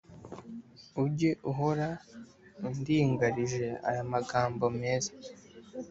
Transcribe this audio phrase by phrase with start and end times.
[1.03, 1.87] Ujye uhora
[2.69, 5.11] indingarije aya magambo meza